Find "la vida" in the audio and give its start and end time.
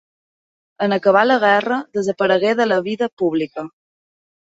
2.67-3.07